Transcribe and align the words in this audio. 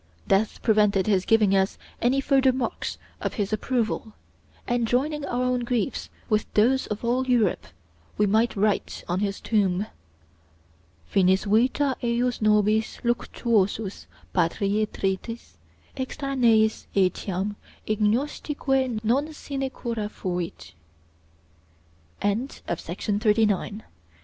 Death 0.27 0.63
prevented 0.63 1.05
his 1.05 1.25
giving 1.25 1.55
us 1.55 1.77
any 2.01 2.19
further 2.21 2.51
marks 2.51 2.97
of 3.21 3.35
his 3.35 3.53
approval; 3.53 4.13
and 4.67 4.87
joining 4.87 5.23
our 5.27 5.43
own 5.43 5.59
griefs 5.59 6.09
with 6.27 6.51
those 6.55 6.87
of 6.87 7.05
all 7.05 7.27
Europe, 7.27 7.67
we 8.17 8.25
might 8.25 8.55
write 8.55 9.03
on 9.07 9.19
his 9.19 9.39
tomb: 9.39 9.85
"Finis 11.05 11.43
vita 11.43 11.95
ejus 12.01 12.41
nobis 12.41 12.97
luctuosus, 13.03 14.07
patriae 14.33 14.87
tristis, 14.87 15.57
extraneis 15.95 16.87
etiam 16.95 17.55
ignotisque 17.87 19.03
non 19.03 19.31
sine 19.31 19.69
cura 19.69 20.09
fuit." 20.09 20.73
VITTORIO 22.19 22.41
ALFIERI 22.41 22.41
(1749 22.65 22.65
1803) 22.65 23.45
BY 23.77 23.85
L. 23.85 23.89